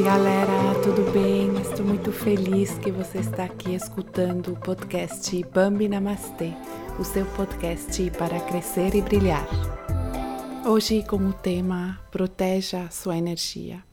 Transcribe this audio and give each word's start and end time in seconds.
Oi, 0.00 0.06
galera, 0.06 0.80
tudo 0.82 1.12
bem? 1.12 1.60
Estou 1.60 1.84
muito 1.84 2.10
feliz 2.10 2.70
que 2.78 2.90
você 2.90 3.18
está 3.18 3.44
aqui 3.44 3.74
escutando 3.74 4.54
o 4.54 4.56
podcast 4.56 5.44
Bambi 5.52 5.88
Namastê, 5.88 6.54
o 6.98 7.04
seu 7.04 7.26
podcast 7.26 8.10
para 8.12 8.40
crescer 8.40 8.94
e 8.94 9.02
brilhar. 9.02 9.46
Hoje, 10.64 11.02
com 11.02 11.18
o 11.18 11.34
tema 11.34 12.00
Proteja 12.10 12.88
sua 12.90 13.18
energia. 13.18 13.84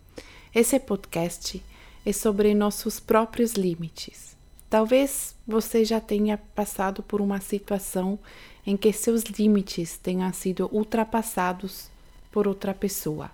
Esse 0.55 0.79
podcast 0.79 1.61
é 2.05 2.13
sobre 2.13 2.53
nossos 2.53 3.01
próprios 3.01 3.55
limites. 3.55 4.33
Talvez 4.69 5.35
você 5.45 5.83
já 5.83 5.99
tenha 5.99 6.37
passado 6.37 7.03
por 7.03 7.19
uma 7.19 7.41
situação 7.41 8.17
em 8.65 8.77
que 8.77 8.93
seus 8.93 9.23
limites 9.23 9.97
tenham 9.97 10.31
sido 10.31 10.69
ultrapassados 10.71 11.89
por 12.31 12.47
outra 12.47 12.73
pessoa. 12.73 13.29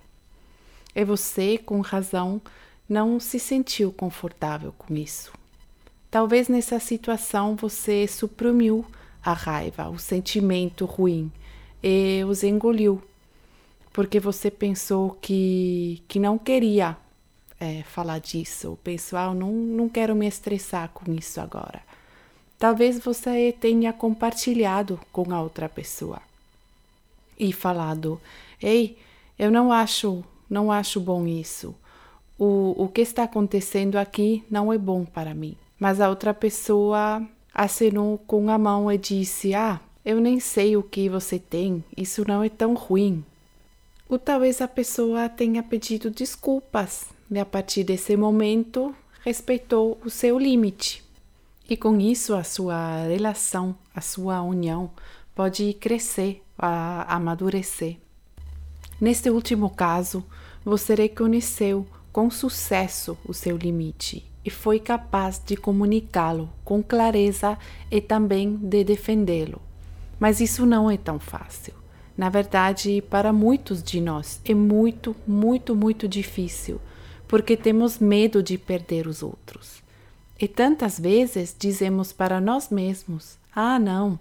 E 0.95 1.03
você, 1.03 1.57
com 1.57 1.81
razão, 1.81 2.41
não 2.87 3.19
se 3.19 3.39
sentiu 3.39 3.91
confortável 3.91 4.73
com 4.77 4.95
isso. 4.95 5.31
Talvez 6.11 6.47
nessa 6.47 6.79
situação 6.79 7.55
você 7.55 8.07
suprimiu 8.07 8.85
a 9.23 9.33
raiva, 9.33 9.89
o 9.89 9.97
sentimento 9.97 10.85
ruim 10.85 11.31
e 11.81 12.23
os 12.27 12.43
engoliu, 12.43 13.01
porque 13.91 14.19
você 14.19 14.51
pensou 14.51 15.17
que, 15.21 16.03
que 16.07 16.19
não 16.19 16.37
queria 16.37 16.95
é, 17.59 17.83
falar 17.83 18.19
disso, 18.19 18.77
pensou, 18.83 19.17
ah, 19.17 19.33
não, 19.33 19.51
não 19.51 19.89
quero 19.89 20.15
me 20.15 20.27
estressar 20.27 20.89
com 20.89 21.11
isso 21.13 21.39
agora. 21.39 21.81
Talvez 22.59 22.99
você 22.99 23.55
tenha 23.59 23.91
compartilhado 23.91 24.99
com 25.11 25.33
a 25.33 25.41
outra 25.41 25.67
pessoa 25.67 26.21
e 27.37 27.51
falado: 27.51 28.21
Ei, 28.61 28.97
eu 29.37 29.51
não 29.51 29.71
acho, 29.71 30.23
não 30.53 30.71
acho 30.71 31.01
bom 31.01 31.25
isso. 31.25 31.75
O, 32.37 32.75
o 32.77 32.87
que 32.87 33.01
está 33.01 33.23
acontecendo 33.23 33.95
aqui 33.95 34.43
não 34.49 34.71
é 34.71 34.77
bom 34.77 35.03
para 35.03 35.33
mim. 35.33 35.57
Mas 35.79 35.99
a 35.99 36.09
outra 36.09 36.33
pessoa 36.33 37.27
acenou 37.53 38.19
com 38.19 38.49
a 38.49 38.57
mão 38.57 38.91
e 38.91 38.97
disse: 38.97 39.55
Ah, 39.55 39.81
eu 40.05 40.21
nem 40.21 40.39
sei 40.39 40.77
o 40.77 40.83
que 40.83 41.09
você 41.09 41.39
tem, 41.39 41.83
isso 41.97 42.23
não 42.27 42.43
é 42.43 42.49
tão 42.49 42.75
ruim. 42.75 43.25
Ou 44.07 44.19
talvez 44.19 44.61
a 44.61 44.67
pessoa 44.67 45.27
tenha 45.27 45.63
pedido 45.63 46.11
desculpas 46.11 47.07
e 47.31 47.39
a 47.39 47.45
partir 47.45 47.83
desse 47.83 48.15
momento 48.15 48.95
respeitou 49.23 49.99
o 50.05 50.09
seu 50.09 50.37
limite. 50.37 51.03
E 51.67 51.75
com 51.75 51.99
isso 51.99 52.35
a 52.35 52.43
sua 52.43 53.05
relação, 53.07 53.75
a 53.95 54.01
sua 54.01 54.41
união 54.41 54.91
pode 55.33 55.73
crescer, 55.73 56.43
amadurecer. 56.57 57.97
Neste 59.01 59.29
último 59.29 59.69
caso, 59.69 60.23
você 60.63 60.95
reconheceu 60.95 61.85
com 62.11 62.29
sucesso 62.29 63.17
o 63.25 63.33
seu 63.33 63.57
limite 63.57 64.25
e 64.45 64.49
foi 64.49 64.79
capaz 64.79 65.41
de 65.43 65.55
comunicá-lo 65.55 66.49
com 66.63 66.83
clareza 66.83 67.57
e 67.89 68.01
também 68.01 68.55
de 68.55 68.83
defendê-lo. 68.83 69.61
Mas 70.19 70.39
isso 70.39 70.65
não 70.65 70.89
é 70.89 70.97
tão 70.97 71.19
fácil. 71.19 71.73
Na 72.15 72.29
verdade, 72.29 73.01
para 73.09 73.33
muitos 73.33 73.81
de 73.81 73.99
nós 73.99 74.39
é 74.45 74.53
muito, 74.53 75.15
muito, 75.25 75.75
muito 75.75 76.07
difícil, 76.07 76.79
porque 77.27 77.57
temos 77.57 77.97
medo 77.97 78.43
de 78.43 78.57
perder 78.57 79.07
os 79.07 79.23
outros. 79.23 79.81
E 80.39 80.47
tantas 80.47 80.99
vezes 80.99 81.55
dizemos 81.57 82.13
para 82.13 82.39
nós 82.39 82.69
mesmos: 82.69 83.37
Ah, 83.55 83.79
não, 83.79 84.19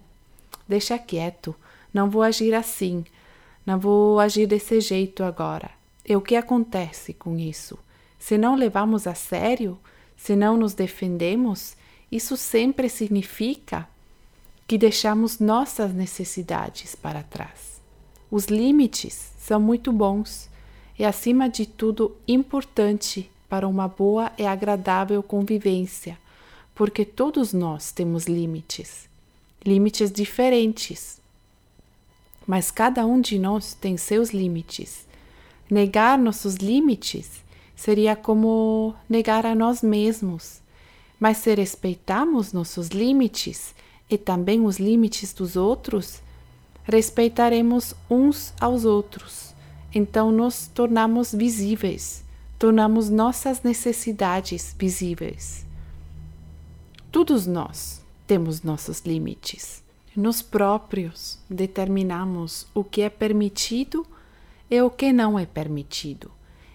deixa 0.67 0.97
quieto, 0.97 1.53
não 1.93 2.09
vou 2.09 2.23
agir 2.23 2.53
assim, 2.53 3.05
não 3.65 3.79
vou 3.79 4.19
agir 4.19 4.47
desse 4.47 4.81
jeito 4.81 5.23
agora. 5.23 5.82
E 6.05 6.15
o 6.15 6.21
que 6.21 6.35
acontece 6.35 7.13
com 7.13 7.37
isso? 7.37 7.77
Se 8.19 8.37
não 8.37 8.55
levamos 8.55 9.07
a 9.07 9.15
sério, 9.15 9.77
se 10.17 10.35
não 10.35 10.57
nos 10.57 10.73
defendemos, 10.73 11.75
isso 12.11 12.37
sempre 12.37 12.87
significa 12.89 13.87
que 14.67 14.77
deixamos 14.77 15.39
nossas 15.39 15.93
necessidades 15.93 16.95
para 16.95 17.23
trás. 17.23 17.81
Os 18.31 18.45
limites 18.45 19.31
são 19.37 19.59
muito 19.59 19.91
bons 19.91 20.49
e, 20.97 21.05
acima 21.05 21.49
de 21.49 21.65
tudo, 21.65 22.15
importante 22.27 23.29
para 23.49 23.67
uma 23.67 23.87
boa 23.87 24.31
e 24.37 24.45
agradável 24.45 25.21
convivência, 25.21 26.17
porque 26.73 27.05
todos 27.05 27.53
nós 27.53 27.91
temos 27.91 28.25
limites, 28.25 29.07
limites 29.63 30.11
diferentes. 30.11 31.21
Mas 32.47 32.71
cada 32.71 33.05
um 33.05 33.21
de 33.21 33.37
nós 33.37 33.73
tem 33.73 33.95
seus 33.95 34.31
limites. 34.31 35.05
Negar 35.73 36.19
nossos 36.19 36.57
limites 36.57 37.43
seria 37.75 38.15
como 38.15 38.93
negar 39.09 39.43
a 39.45 39.55
nós 39.55 39.81
mesmos. 39.81 40.61
Mas 41.19 41.37
se 41.37 41.55
respeitamos 41.55 42.53
nossos 42.53 42.89
limites 42.89 43.73
e 44.07 44.15
também 44.15 44.63
os 44.63 44.77
limites 44.77 45.33
dos 45.33 45.55
outros, 45.55 46.21
respeitaremos 46.83 47.95
uns 48.07 48.53
aos 48.61 48.85
outros. 48.85 49.55
Então 49.91 50.31
nos 50.31 50.67
tornamos 50.67 51.33
visíveis 51.33 52.23
tornamos 52.59 53.09
nossas 53.09 53.61
necessidades 53.61 54.75
visíveis. 54.79 55.65
Todos 57.11 57.45
nós 57.45 58.01
temos 58.25 58.63
nossos 58.63 59.01
limites. 59.01 59.83
Nós 60.15 60.41
próprios 60.41 61.39
determinamos 61.49 62.65
o 62.73 62.81
que 62.81 63.01
é 63.01 63.09
permitido 63.09 64.05
e 64.73 64.81
o 64.81 64.89
que 64.89 65.13
não 65.13 65.37
é 65.37 65.45
permitido. 65.45 66.31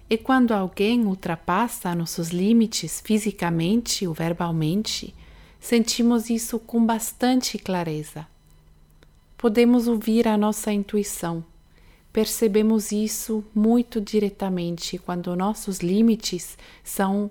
E 0.09 0.17
quando 0.17 0.53
alguém 0.53 1.05
ultrapassa 1.05 1.95
nossos 1.95 2.29
limites 2.29 3.01
fisicamente 3.01 4.07
ou 4.07 4.15
verbalmente, 4.15 5.15
sentimos 5.61 6.31
isso 6.31 6.59
com 6.59 6.85
bastante 6.85 7.59
clareza. 7.59 8.27
Podemos 9.37 9.87
ouvir 9.89 10.27
a 10.27 10.37
nossa 10.37 10.73
intuição 10.73 11.45
Percebemos 12.13 12.91
isso 12.91 13.45
muito 13.55 14.01
diretamente 14.01 14.99
quando 14.99 15.37
nossos 15.37 15.79
limites 15.79 16.57
são 16.83 17.31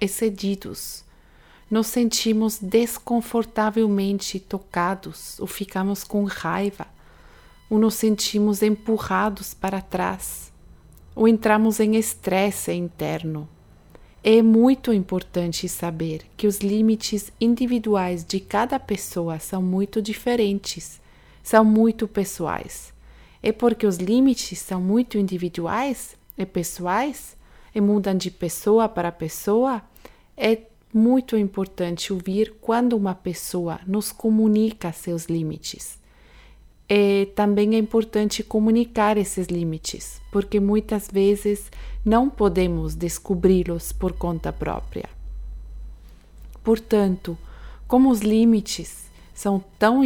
excedidos. 0.00 1.04
Nos 1.70 1.88
sentimos 1.88 2.58
desconfortavelmente 2.58 4.40
tocados 4.40 5.38
ou 5.38 5.46
ficamos 5.46 6.02
com 6.02 6.24
raiva, 6.24 6.86
ou 7.68 7.78
nos 7.78 7.94
sentimos 7.94 8.62
empurrados 8.62 9.54
para 9.54 9.80
trás, 9.80 10.52
ou 11.14 11.26
entramos 11.26 11.80
em 11.80 11.96
estresse 11.96 12.72
interno. 12.72 13.48
É 14.22 14.42
muito 14.42 14.92
importante 14.92 15.68
saber 15.68 16.22
que 16.36 16.46
os 16.46 16.58
limites 16.58 17.32
individuais 17.40 18.24
de 18.24 18.40
cada 18.40 18.78
pessoa 18.78 19.38
são 19.38 19.62
muito 19.62 20.02
diferentes, 20.02 21.00
são 21.42 21.64
muito 21.64 22.08
pessoais 22.08 22.94
é 23.46 23.52
porque 23.52 23.86
os 23.86 23.96
limites 23.96 24.58
são 24.58 24.80
muito 24.80 25.16
individuais 25.16 26.16
e 26.36 26.44
pessoais 26.44 27.36
e 27.72 27.80
mudam 27.80 28.16
de 28.16 28.28
pessoa 28.28 28.88
para 28.88 29.12
pessoa, 29.12 29.82
é 30.36 30.62
muito 30.92 31.36
importante 31.36 32.12
ouvir 32.12 32.56
quando 32.60 32.94
uma 32.94 33.14
pessoa 33.14 33.78
nos 33.86 34.10
comunica 34.10 34.90
seus 34.90 35.26
limites. 35.26 35.96
E 36.88 37.26
também 37.34 37.74
é 37.74 37.78
importante 37.78 38.42
comunicar 38.42 39.16
esses 39.16 39.48
limites, 39.48 40.20
porque 40.30 40.60
muitas 40.60 41.08
vezes 41.12 41.70
não 42.04 42.30
podemos 42.30 42.94
descobri-los 42.94 43.92
por 43.92 44.12
conta 44.12 44.52
própria. 44.52 45.08
Portanto, 46.62 47.36
como 47.88 48.10
os 48.10 48.20
limites 48.20 49.06
são 49.34 49.62
tão 49.78 50.02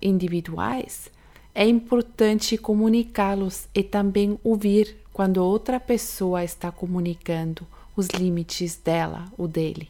individuais, 0.00 1.10
é 1.54 1.66
importante 1.66 2.56
comunicá-los 2.56 3.68
e 3.74 3.82
também 3.82 4.38
ouvir 4.42 4.96
quando 5.12 5.38
outra 5.38 5.80
pessoa 5.80 6.44
está 6.44 6.70
comunicando 6.70 7.66
os 7.96 8.06
limites 8.08 8.76
dela 8.76 9.26
ou 9.36 9.46
dele. 9.46 9.88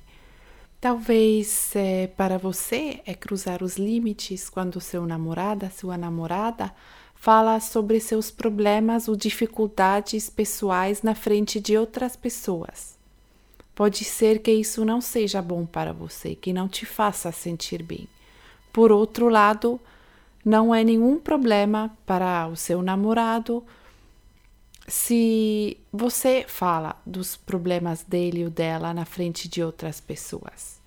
Talvez 0.80 1.76
é, 1.76 2.06
para 2.06 2.38
você 2.38 3.00
é 3.04 3.12
cruzar 3.12 3.62
os 3.62 3.76
limites 3.76 4.48
quando 4.48 4.80
seu 4.80 5.04
namorada, 5.04 5.70
sua 5.70 5.98
namorada, 5.98 6.74
fala 7.14 7.60
sobre 7.60 8.00
seus 8.00 8.30
problemas 8.30 9.06
ou 9.06 9.14
dificuldades 9.14 10.30
pessoais 10.30 11.02
na 11.02 11.14
frente 11.14 11.60
de 11.60 11.76
outras 11.76 12.16
pessoas. 12.16 12.98
Pode 13.74 14.04
ser 14.04 14.38
que 14.38 14.50
isso 14.50 14.82
não 14.82 15.02
seja 15.02 15.42
bom 15.42 15.66
para 15.66 15.92
você, 15.92 16.34
que 16.34 16.50
não 16.50 16.66
te 16.66 16.86
faça 16.86 17.30
sentir 17.30 17.82
bem. 17.82 18.08
Por 18.72 18.90
outro 18.90 19.28
lado, 19.28 19.78
não 20.42 20.74
é 20.74 20.82
nenhum 20.82 21.18
problema 21.18 21.94
para 22.06 22.48
o 22.48 22.56
seu 22.56 22.80
namorado 22.80 23.62
se 24.90 25.76
você 25.92 26.44
fala 26.48 27.00
dos 27.06 27.36
problemas 27.36 28.02
dele 28.02 28.44
ou 28.44 28.50
dela 28.50 28.92
na 28.92 29.04
frente 29.04 29.48
de 29.48 29.62
outras 29.62 30.00
pessoas. 30.00 30.80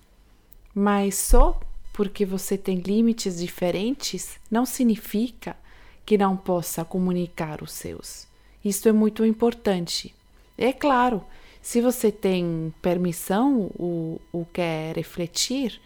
Mas 0.74 1.16
só 1.16 1.58
porque 1.92 2.26
você 2.26 2.58
tem 2.58 2.78
limites 2.80 3.38
diferentes 3.38 4.38
não 4.50 4.66
significa 4.66 5.56
que 6.04 6.18
não 6.18 6.36
possa 6.36 6.84
comunicar 6.84 7.62
os 7.62 7.72
seus. 7.72 8.26
Isso 8.62 8.88
é 8.88 8.92
muito 8.92 9.24
importante. 9.24 10.14
É 10.58 10.72
claro, 10.72 11.24
Se 11.64 11.80
você 11.80 12.12
tem 12.12 12.74
permissão 12.82 13.70
ou, 13.78 14.20
ou 14.30 14.44
quer 14.44 14.94
refletir, 14.96 15.80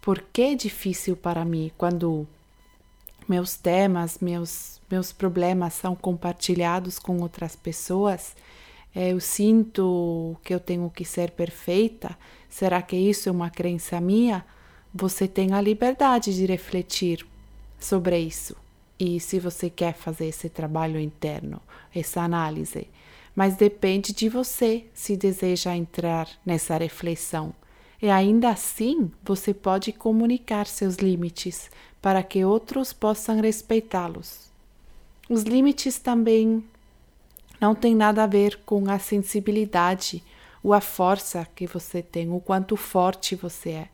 por 0.00 0.22
que 0.32 0.40
é 0.40 0.54
difícil 0.54 1.16
para 1.16 1.44
mim 1.44 1.72
quando 1.76 2.28
meus 3.28 3.56
temas, 3.56 4.18
meus, 4.20 4.80
meus 4.90 5.12
problemas 5.12 5.74
são 5.74 5.94
compartilhados 5.94 6.98
com 6.98 7.20
outras 7.20 7.56
pessoas? 7.56 8.34
É, 8.94 9.12
eu 9.12 9.20
sinto 9.20 10.36
que 10.42 10.54
eu 10.54 10.60
tenho 10.60 10.90
que 10.90 11.04
ser 11.04 11.30
perfeita. 11.32 12.16
Será 12.48 12.80
que 12.80 12.96
isso 12.96 13.28
é 13.28 13.32
uma 13.32 13.50
crença 13.50 14.00
minha? 14.00 14.44
Você 14.94 15.28
tem 15.28 15.52
a 15.52 15.60
liberdade 15.60 16.34
de 16.34 16.46
refletir 16.46 17.26
sobre 17.78 18.18
isso. 18.18 18.56
E 18.98 19.20
se 19.20 19.38
você 19.38 19.68
quer 19.68 19.94
fazer 19.94 20.26
esse 20.28 20.48
trabalho 20.48 20.98
interno, 20.98 21.60
essa 21.94 22.22
análise, 22.22 22.88
mas 23.34 23.56
depende 23.56 24.14
de 24.14 24.30
você 24.30 24.86
se 24.94 25.14
deseja 25.14 25.76
entrar 25.76 26.26
nessa 26.44 26.78
reflexão. 26.78 27.54
E 28.00 28.08
ainda 28.08 28.50
assim, 28.50 29.10
você 29.22 29.52
pode 29.52 29.92
comunicar 29.92 30.66
seus 30.66 30.96
limites 30.96 31.70
para 32.06 32.22
que 32.22 32.44
outros 32.44 32.92
possam 32.92 33.40
respeitá-los. 33.40 34.48
Os 35.28 35.42
limites 35.42 35.98
também 35.98 36.62
não 37.60 37.74
têm 37.74 37.96
nada 37.96 38.22
a 38.22 38.28
ver 38.28 38.60
com 38.64 38.88
a 38.88 38.96
sensibilidade 38.96 40.22
ou 40.62 40.72
a 40.72 40.80
força 40.80 41.44
que 41.52 41.66
você 41.66 42.00
tem, 42.02 42.30
o 42.30 42.38
quanto 42.38 42.76
forte 42.76 43.34
você 43.34 43.70
é. 43.70 43.88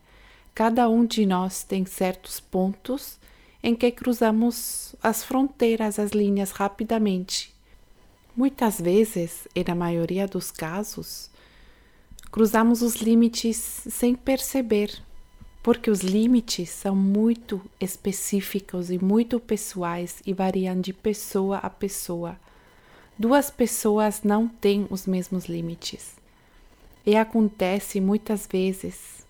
Cada 0.55 0.91
um 0.91 1.07
de 1.07 1.25
nós 1.25 1.65
tem 1.65 1.87
certos 1.87 2.39
pontos 2.39 3.19
em 3.63 3.75
que 3.75 3.91
cruzamos 3.91 4.95
as 5.03 5.25
fronteiras, 5.25 5.99
as 5.99 6.11
linhas 6.11 6.51
rapidamente. 6.51 7.51
Muitas 8.37 8.79
vezes, 8.79 9.49
e 9.55 9.65
na 9.65 9.75
maioria 9.75 10.29
dos 10.29 10.51
casos, 10.51 11.31
cruzamos 12.31 12.83
os 12.83 12.97
limites 12.97 13.57
sem 13.89 14.15
perceber, 14.15 15.03
porque 15.63 15.91
os 15.91 16.01
limites 16.01 16.71
são 16.71 16.97
muito 16.97 17.61
específicos 17.81 18.91
e 18.91 18.99
muito 18.99 19.39
pessoais 19.39 20.21
e 20.27 20.33
variam 20.33 20.81
de 20.81 20.93
pessoa 20.93 21.59
a 21.59 21.71
pessoa. 21.71 22.37
Duas 23.17 23.51
pessoas 23.51 24.23
não 24.25 24.49
têm 24.49 24.87
os 24.91 25.07
mesmos 25.07 25.45
limites. 25.45 26.17
E 27.05 27.15
acontece 27.17 28.01
muitas 28.01 28.47
vezes 28.47 29.27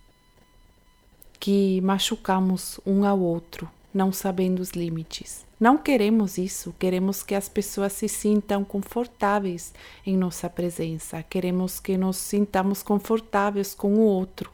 que 1.39 1.81
machucamos 1.81 2.79
um 2.87 3.05
ao 3.05 3.19
outro, 3.19 3.69
não 3.93 4.13
sabendo 4.13 4.61
os 4.61 4.71
limites. 4.71 5.45
Não 5.59 5.77
queremos 5.77 6.39
isso, 6.39 6.75
queremos 6.79 7.23
que 7.23 7.35
as 7.35 7.49
pessoas 7.49 7.93
se 7.95 8.09
sintam 8.09 8.65
confortáveis 8.65 9.75
em 10.07 10.17
nossa 10.17 10.49
presença, 10.49 11.23
queremos 11.23 11.81
que 11.81 11.97
nos 11.97 12.17
sintamos 12.17 12.83
confortáveis 12.83 13.75
com 13.75 13.95
o 13.95 14.01
outro. 14.01 14.52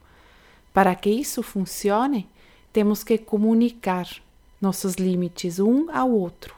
Para 0.78 0.94
que 0.94 1.10
isso 1.10 1.42
funcione, 1.42 2.28
temos 2.72 3.02
que 3.02 3.18
comunicar 3.18 4.08
nossos 4.60 4.94
limites 4.94 5.58
um 5.58 5.90
ao 5.90 6.08
outro. 6.08 6.54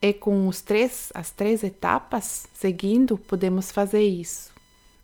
E 0.00 0.12
com 0.12 0.46
os 0.46 0.60
três, 0.60 1.10
as 1.12 1.32
três 1.32 1.64
etapas 1.64 2.46
seguindo, 2.54 3.18
podemos 3.18 3.72
fazer 3.72 4.04
isso. 4.04 4.52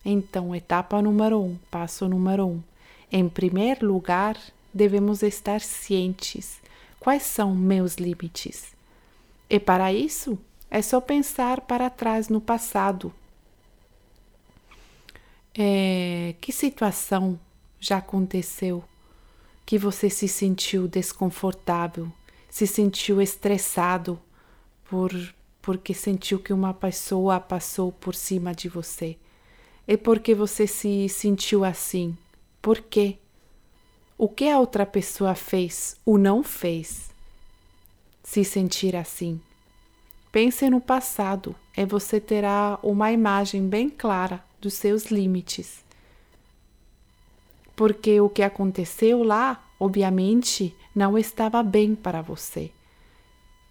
Então, 0.05 0.55
etapa 0.55 1.03
número 1.03 1.41
um, 1.41 1.59
passo 1.69 2.09
número 2.09 2.47
um. 2.47 2.63
Em 3.11 3.29
primeiro 3.29 3.89
lugar, 3.89 4.39
devemos 4.73 5.25
estar 5.25 5.61
cientes 5.61 6.61
Quais 7.01 7.25
são 7.25 7.57
meus 7.57 7.97
limites? 7.97 8.73
E 9.51 9.59
para 9.59 9.93
isso, 9.93 10.39
é 10.71 10.81
só 10.81 11.01
pensar 11.01 11.63
para 11.63 11.91
trás 11.91 12.29
no 12.29 12.41
passado. 12.41 13.13
É, 15.59 16.37
que 16.41 16.53
situação 16.53 17.37
já 17.85 17.99
aconteceu 17.99 18.85
que 19.67 19.79
você 19.79 20.11
se 20.11 20.29
sentiu 20.29 20.87
desconfortável, 20.87 22.11
se 22.51 22.67
sentiu 22.67 23.21
estressado 23.21 24.21
por 24.85 25.13
porque 25.61 25.95
sentiu 25.95 26.39
que 26.39 26.53
uma 26.53 26.75
pessoa 26.75 27.41
passou 27.41 27.91
por 27.91 28.15
cima 28.15 28.55
de 28.55 28.69
você? 28.69 29.17
E 29.89 29.97
por 29.97 30.19
que 30.19 30.35
você 30.35 30.67
se 30.67 31.09
sentiu 31.09 31.65
assim? 31.65 32.17
Por 32.61 32.83
quê? 32.83 33.19
o 34.17 34.29
que 34.29 34.49
a 34.49 34.59
outra 34.59 34.87
pessoa 34.87 35.35
fez 35.35 35.97
ou 36.05 36.17
não 36.17 36.43
fez 36.43 37.11
se 38.23 38.45
sentir 38.45 38.97
assim. 38.97 39.41
Pense 40.31 40.69
no 40.71 40.81
passado 40.81 41.55
e 41.77 41.85
você 41.85 42.21
terá 42.21 42.79
uma 42.83 43.13
imagem 43.13 43.69
bem 43.69 43.91
clara 43.91 44.45
dos 44.61 44.75
seus 44.75 45.07
limites. 45.07 45.84
Porque 47.77 48.21
o 48.21 48.29
que 48.29 48.43
aconteceu 48.43 49.23
lá, 49.23 49.65
obviamente, 49.79 50.75
não 50.95 51.19
estava 51.19 51.63
bem 51.63 51.95
para 51.95 52.23
você. 52.23 52.71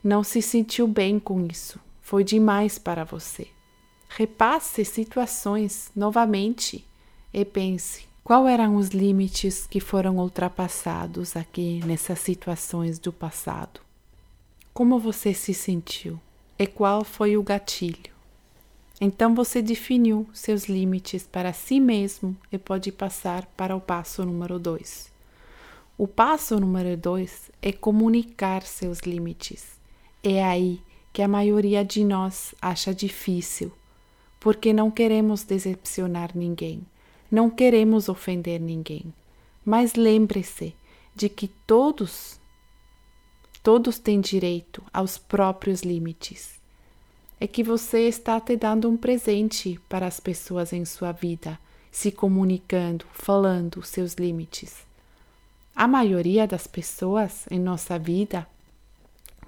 Não 0.04 0.24
se 0.24 0.42
sentiu 0.42 0.88
bem 0.88 1.20
com 1.20 1.46
isso. 1.46 1.80
Foi 2.02 2.24
demais 2.24 2.78
para 2.78 3.04
você. 3.06 3.48
Repasse 4.10 4.84
situações 4.84 5.90
novamente 5.96 6.86
e 7.34 7.46
pense: 7.46 8.06
Quais 8.24 8.48
eram 8.48 8.76
os 8.76 8.90
limites 8.90 9.66
que 9.66 9.80
foram 9.80 10.18
ultrapassados 10.18 11.36
aqui 11.36 11.82
nessas 11.86 12.20
situações 12.20 13.00
do 13.00 13.12
passado? 13.12 13.82
Como 14.74 15.00
você 15.00 15.34
se 15.34 15.54
sentiu? 15.54 16.20
E 16.58 16.68
qual 16.68 17.04
foi 17.04 17.36
o 17.36 17.44
gatilho? 17.44 18.13
Então 19.02 19.34
você 19.34 19.62
definiu 19.62 20.28
seus 20.34 20.66
limites 20.66 21.24
para 21.24 21.52
si 21.52 21.80
mesmo 21.80 22.36
e 22.52 22.58
pode 22.58 22.92
passar 22.92 23.46
para 23.58 23.76
o 23.76 23.82
passo 23.82 24.26
número 24.26 24.60
2. 24.60 25.12
O 25.98 26.08
passo 26.08 26.60
número 26.60 26.96
2 26.96 27.52
é 27.62 27.72
comunicar 27.72 28.64
seus 28.64 29.00
limites. 29.00 29.80
É 30.24 30.44
aí 30.44 30.82
que 31.12 31.22
a 31.22 31.28
maioria 31.28 31.84
de 31.84 32.04
nós 32.04 32.56
acha 32.62 32.94
difícil, 32.94 33.72
porque 34.40 34.74
não 34.74 34.90
queremos 34.90 35.44
decepcionar 35.44 36.32
ninguém 36.36 36.86
não 37.34 37.50
queremos 37.50 38.10
ofender 38.10 38.62
ninguém, 38.62 39.12
mas 39.66 39.96
lembre-se 39.96 40.76
de 41.16 41.28
que 41.28 41.48
todos, 41.48 42.40
todos 43.64 43.98
têm 43.98 44.22
direito 44.22 44.84
aos 44.94 45.18
próprios 45.18 45.82
limites. 45.82 46.62
É 47.44 47.48
que 47.48 47.62
você 47.62 48.08
está 48.08 48.40
te 48.40 48.56
dando 48.56 48.90
um 48.90 48.96
presente 48.96 49.78
para 49.90 50.08
as 50.08 50.18
pessoas 50.18 50.72
em 50.72 50.86
sua 50.86 51.12
vida, 51.12 51.60
se 51.92 52.10
comunicando, 52.10 53.04
falando 53.12 53.84
seus 53.84 54.14
limites. 54.14 54.88
A 55.76 55.86
maioria 55.86 56.48
das 56.48 56.68
pessoas 56.68 57.46
em 57.52 57.60
nossa 57.60 58.00
vida, 58.00 58.48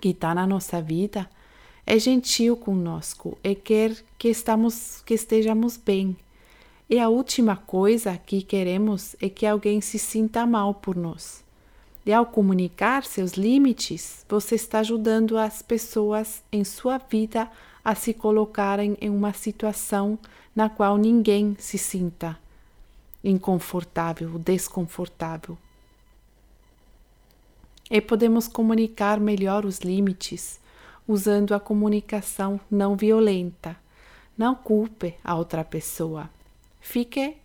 que 0.02 0.10
está 0.10 0.36
na 0.36 0.46
nossa 0.46 0.82
vida, 0.82 1.30
é 1.88 1.98
gentil 1.98 2.58
conosco 2.58 3.38
e 3.42 3.56
quer 3.56 3.96
que, 4.18 4.28
estamos, 4.28 5.02
que 5.06 5.14
estejamos 5.14 5.78
bem 5.78 6.18
e 6.90 7.00
a 7.00 7.08
última 7.08 7.56
coisa 7.56 8.18
que 8.18 8.42
queremos 8.42 9.16
é 9.22 9.30
que 9.30 9.46
alguém 9.46 9.80
se 9.80 9.98
sinta 9.98 10.46
mal 10.46 10.74
por 10.74 10.98
nós. 10.98 11.46
E 12.06 12.12
ao 12.12 12.26
comunicar 12.26 13.06
seus 13.06 13.36
limites, 13.36 14.26
você 14.28 14.56
está 14.56 14.80
ajudando 14.80 15.38
as 15.38 15.62
pessoas 15.62 16.44
em 16.52 16.66
sua 16.66 16.98
vida 16.98 17.50
a 17.86 17.94
se 17.94 18.16
colocarem 18.16 18.98
em 19.00 19.12
uma 19.12 19.32
situação 19.32 20.18
na 20.56 20.68
qual 20.68 20.98
ninguém 20.98 21.56
se 21.60 21.78
sinta 21.78 22.38
inconfortável, 23.24 24.40
desconfortável. 24.40 25.58
E 27.90 28.02
podemos 28.02 28.48
comunicar 28.48 29.20
melhor 29.20 29.66
os 29.66 29.80
limites 29.80 30.60
usando 31.08 31.54
a 31.54 31.60
comunicação 31.60 32.60
não 32.70 32.96
violenta. 32.96 33.78
Não 34.38 34.56
culpe 34.56 35.16
a 35.24 35.36
outra 35.36 35.64
pessoa. 35.64 36.30
Fique 36.82 37.38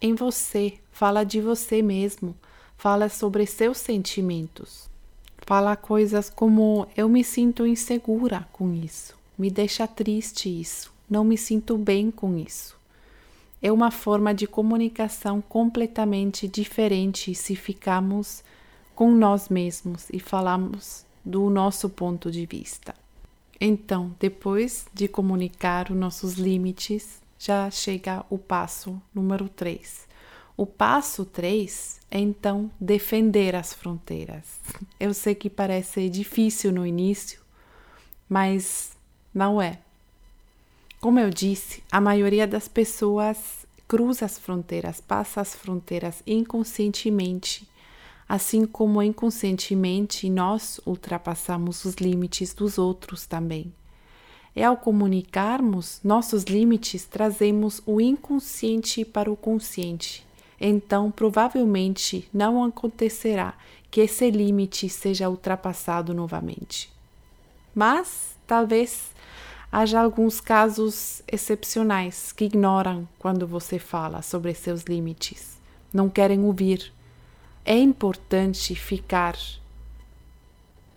em 0.00 0.14
você, 0.14 0.74
fala 0.92 1.24
de 1.24 1.40
você 1.40 1.80
mesmo, 1.80 2.36
fala 2.76 3.08
sobre 3.08 3.46
seus 3.46 3.78
sentimentos. 3.78 4.90
Fala 5.46 5.76
coisas 5.76 6.28
como 6.28 6.86
eu 6.96 7.08
me 7.08 7.22
sinto 7.22 7.66
insegura 7.66 8.48
com 8.52 8.72
isso, 8.74 9.16
me 9.36 9.50
deixa 9.50 9.86
triste 9.86 10.48
isso, 10.48 10.92
não 11.08 11.24
me 11.24 11.36
sinto 11.36 11.76
bem 11.76 12.10
com 12.10 12.36
isso. 12.36 12.76
É 13.60 13.72
uma 13.72 13.90
forma 13.90 14.34
de 14.34 14.46
comunicação 14.46 15.40
completamente 15.40 16.46
diferente 16.46 17.34
se 17.34 17.56
ficamos 17.56 18.44
com 18.94 19.10
nós 19.10 19.48
mesmos 19.48 20.08
e 20.12 20.20
falamos 20.20 21.04
do 21.24 21.48
nosso 21.48 21.88
ponto 21.88 22.30
de 22.30 22.44
vista. 22.44 22.94
Então, 23.60 24.14
depois 24.20 24.86
de 24.92 25.08
comunicar 25.08 25.90
os 25.90 25.96
nossos 25.96 26.34
limites, 26.34 27.22
já 27.38 27.70
chega 27.70 28.24
o 28.28 28.38
passo 28.38 29.00
número 29.14 29.48
3. 29.48 30.06
O 30.56 30.66
passo 30.66 31.24
3 31.24 32.00
é 32.10 32.18
então 32.18 32.70
defender 32.78 33.56
as 33.56 33.72
fronteiras. 33.72 34.60
Eu 35.00 35.12
sei 35.12 35.34
que 35.34 35.50
parece 35.50 36.08
difícil 36.08 36.72
no 36.72 36.86
início, 36.86 37.40
mas 38.28 38.93
não 39.34 39.60
é. 39.60 39.78
Como 41.00 41.18
eu 41.18 41.28
disse, 41.28 41.82
a 41.90 42.00
maioria 42.00 42.46
das 42.46 42.68
pessoas 42.68 43.66
cruza 43.86 44.24
as 44.24 44.38
fronteiras, 44.38 45.00
passa 45.00 45.40
as 45.40 45.54
fronteiras 45.54 46.22
inconscientemente, 46.26 47.68
assim 48.28 48.64
como 48.64 49.02
inconscientemente 49.02 50.30
nós 50.30 50.80
ultrapassamos 50.86 51.84
os 51.84 51.96
limites 51.96 52.54
dos 52.54 52.78
outros 52.78 53.26
também. 53.26 53.72
E 54.56 54.62
ao 54.62 54.76
comunicarmos 54.76 56.00
nossos 56.02 56.44
limites, 56.44 57.04
trazemos 57.04 57.82
o 57.84 58.00
inconsciente 58.00 59.04
para 59.04 59.30
o 59.30 59.36
consciente. 59.36 60.24
Então, 60.60 61.10
provavelmente 61.10 62.28
não 62.32 62.62
acontecerá 62.62 63.54
que 63.90 64.00
esse 64.00 64.30
limite 64.30 64.88
seja 64.88 65.28
ultrapassado 65.28 66.14
novamente. 66.14 66.90
Mas 67.74 68.36
talvez 68.46 69.13
haja 69.74 70.00
alguns 70.00 70.40
casos 70.40 71.20
excepcionais 71.26 72.30
que 72.30 72.44
ignoram 72.44 73.08
quando 73.18 73.44
você 73.44 73.76
fala 73.76 74.22
sobre 74.22 74.54
seus 74.54 74.82
limites, 74.84 75.58
não 75.92 76.08
querem 76.08 76.44
ouvir. 76.44 76.92
É 77.64 77.76
importante 77.76 78.76
ficar 78.76 79.36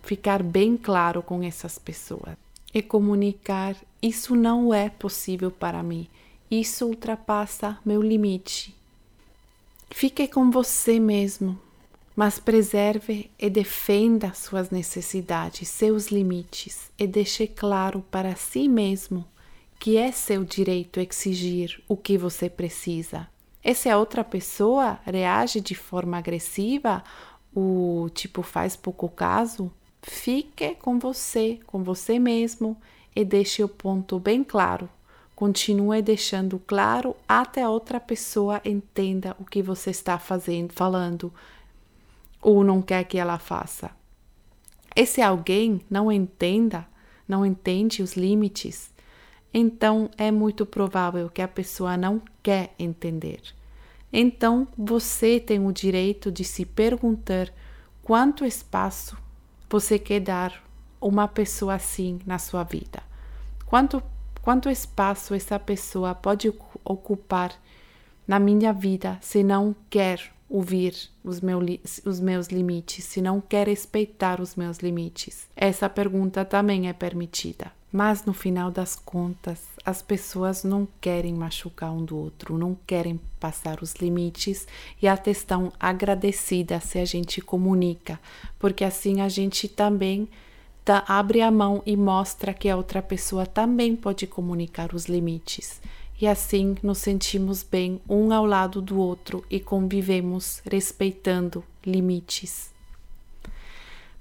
ficar 0.00 0.44
bem 0.44 0.76
claro 0.76 1.24
com 1.24 1.42
essas 1.42 1.76
pessoas 1.76 2.36
e 2.72 2.80
comunicar: 2.80 3.74
isso 4.00 4.36
não 4.36 4.72
é 4.72 4.88
possível 4.88 5.50
para 5.50 5.82
mim, 5.82 6.06
isso 6.48 6.86
ultrapassa 6.86 7.76
meu 7.84 8.00
limite. 8.00 8.76
Fique 9.90 10.28
com 10.28 10.52
você 10.52 11.00
mesmo, 11.00 11.58
mas 12.18 12.36
preserve 12.36 13.30
e 13.38 13.48
defenda 13.48 14.34
suas 14.34 14.70
necessidades, 14.70 15.68
seus 15.68 16.08
limites 16.08 16.90
e 16.98 17.06
deixe 17.06 17.46
claro 17.46 18.04
para 18.10 18.34
si 18.34 18.66
mesmo 18.66 19.24
que 19.78 19.96
é 19.96 20.10
seu 20.10 20.42
direito 20.42 20.98
exigir 20.98 21.80
o 21.86 21.96
que 21.96 22.18
você 22.18 22.50
precisa. 22.50 23.28
E 23.62 23.72
se 23.72 23.88
a 23.88 23.96
outra 23.96 24.24
pessoa 24.24 24.98
reage 25.06 25.60
de 25.60 25.76
forma 25.76 26.18
agressiva, 26.18 27.04
o 27.54 28.08
tipo 28.12 28.42
faz 28.42 28.74
pouco 28.74 29.08
caso, 29.08 29.70
fique 30.02 30.74
com 30.74 30.98
você, 30.98 31.60
com 31.68 31.84
você 31.84 32.18
mesmo 32.18 32.76
e 33.14 33.24
deixe 33.24 33.62
o 33.62 33.68
ponto 33.68 34.18
bem 34.18 34.42
claro. 34.42 34.90
Continue 35.36 36.02
deixando 36.02 36.58
claro 36.66 37.14
até 37.28 37.62
a 37.62 37.70
outra 37.70 38.00
pessoa 38.00 38.60
entenda 38.64 39.36
o 39.38 39.44
que 39.44 39.62
você 39.62 39.90
está 39.90 40.18
fazendo, 40.18 40.72
falando 40.72 41.32
ou 42.40 42.62
não 42.64 42.80
quer 42.80 43.04
que 43.04 43.18
ela 43.18 43.38
faça. 43.38 43.90
E 44.94 45.06
se 45.06 45.20
alguém 45.20 45.80
não 45.88 46.10
entenda, 46.10 46.86
não 47.26 47.44
entende 47.44 48.02
os 48.02 48.14
limites, 48.14 48.90
então 49.52 50.10
é 50.16 50.30
muito 50.30 50.66
provável 50.66 51.28
que 51.28 51.42
a 51.42 51.48
pessoa 51.48 51.96
não 51.96 52.20
quer 52.42 52.74
entender. 52.78 53.40
Então 54.12 54.66
você 54.76 55.38
tem 55.38 55.64
o 55.64 55.72
direito 55.72 56.32
de 56.32 56.44
se 56.44 56.64
perguntar 56.64 57.52
quanto 58.02 58.44
espaço 58.44 59.16
você 59.68 59.98
quer 59.98 60.20
dar 60.20 60.64
uma 61.00 61.28
pessoa 61.28 61.74
assim 61.74 62.18
na 62.26 62.38
sua 62.38 62.64
vida. 62.64 63.02
Quanto, 63.66 64.02
quanto 64.40 64.70
espaço 64.70 65.34
essa 65.34 65.58
pessoa 65.58 66.14
pode 66.14 66.52
ocupar 66.84 67.52
na 68.26 68.38
minha 68.38 68.72
vida 68.72 69.18
se 69.20 69.42
não 69.42 69.76
quer 69.90 70.32
ouvir 70.48 70.94
os, 71.22 71.40
meu, 71.40 71.60
os 72.04 72.20
meus 72.20 72.48
limites, 72.48 73.04
se 73.04 73.20
não 73.20 73.40
quer 73.40 73.68
respeitar 73.68 74.40
os 74.40 74.56
meus 74.56 74.78
limites? 74.78 75.46
Essa 75.54 75.88
pergunta 75.88 76.44
também 76.44 76.88
é 76.88 76.92
permitida. 76.92 77.70
Mas 77.90 78.24
no 78.24 78.34
final 78.34 78.70
das 78.70 78.94
contas, 78.94 79.64
as 79.84 80.02
pessoas 80.02 80.62
não 80.62 80.86
querem 81.00 81.32
machucar 81.32 81.90
um 81.90 82.04
do 82.04 82.18
outro, 82.18 82.58
não 82.58 82.76
querem 82.86 83.18
passar 83.40 83.82
os 83.82 83.94
limites 83.94 84.66
e 85.00 85.08
até 85.08 85.30
estão 85.30 85.72
agradecidas 85.80 86.84
se 86.84 86.98
a 86.98 87.04
gente 87.06 87.40
comunica, 87.40 88.20
porque 88.58 88.84
assim 88.84 89.22
a 89.22 89.28
gente 89.28 89.66
também 89.66 90.28
tá, 90.84 91.02
abre 91.08 91.40
a 91.40 91.50
mão 91.50 91.82
e 91.86 91.96
mostra 91.96 92.52
que 92.52 92.68
a 92.68 92.76
outra 92.76 93.00
pessoa 93.00 93.46
também 93.46 93.96
pode 93.96 94.26
comunicar 94.26 94.94
os 94.94 95.06
limites 95.06 95.80
e 96.20 96.26
assim 96.26 96.76
nos 96.82 96.98
sentimos 96.98 97.62
bem 97.62 98.00
um 98.08 98.32
ao 98.32 98.44
lado 98.44 98.82
do 98.82 98.98
outro 98.98 99.44
e 99.50 99.60
convivemos 99.60 100.60
respeitando 100.70 101.64
limites. 101.84 102.77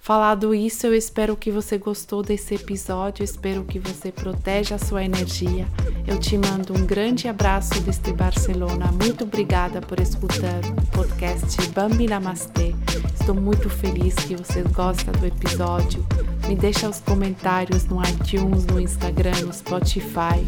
Falado 0.08 0.56
isso, 0.56 0.88
eu 0.88 0.96
espero 0.96 1.36
que 1.36 1.52
você 1.52 1.78
gostou 1.78 2.24
desse 2.24 2.56
episódio, 2.56 3.26
espero 3.26 3.66
que 3.66 3.78
você 3.78 4.10
proteja 4.10 4.76
a 4.76 4.80
sua 4.80 5.04
energia. 5.04 5.68
Eu 6.08 6.18
te 6.18 6.38
mando 6.38 6.72
um 6.74 6.86
grande 6.86 7.28
abraço 7.28 7.78
desde 7.82 8.14
Barcelona. 8.14 8.90
Muito 8.90 9.26
obrigada 9.26 9.82
por 9.82 10.00
escutar 10.00 10.62
o 10.82 10.92
podcast 10.96 11.62
Bambi 11.72 12.08
Namastê. 12.08 12.74
Estou 13.20 13.36
muito 13.36 13.70
feliz 13.70 14.16
que 14.16 14.38
você 14.38 14.62
gosta 14.62 15.12
do 15.12 15.26
episódio. 15.26 16.02
Me 16.48 16.56
deixa 16.56 16.88
os 16.88 17.02
comentários 17.02 17.84
no 17.84 18.02
iTunes, 18.02 18.66
no 18.66 18.80
Instagram, 18.80 19.42
no 19.42 19.54
Spotify. 19.54 20.40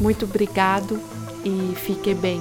Muito 0.00 0.24
obrigado 0.24 1.00
e 1.44 1.74
fique 1.74 2.14
bem. 2.14 2.40